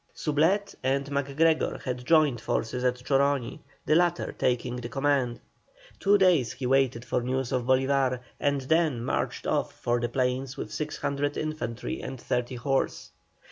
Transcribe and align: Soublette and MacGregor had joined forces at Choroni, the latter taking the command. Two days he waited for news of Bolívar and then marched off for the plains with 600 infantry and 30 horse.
Soublette 0.15 0.73
and 0.81 1.11
MacGregor 1.11 1.77
had 1.85 2.03
joined 2.07 2.41
forces 2.41 2.83
at 2.83 2.95
Choroni, 3.05 3.59
the 3.85 3.93
latter 3.93 4.31
taking 4.31 4.77
the 4.77 4.89
command. 4.89 5.39
Two 5.99 6.17
days 6.17 6.53
he 6.53 6.65
waited 6.65 7.05
for 7.05 7.21
news 7.21 7.51
of 7.51 7.65
Bolívar 7.65 8.19
and 8.39 8.61
then 8.61 9.05
marched 9.05 9.45
off 9.45 9.71
for 9.75 9.99
the 9.99 10.09
plains 10.09 10.57
with 10.57 10.71
600 10.73 11.37
infantry 11.37 12.01
and 12.01 12.19
30 12.19 12.55
horse. 12.55 13.11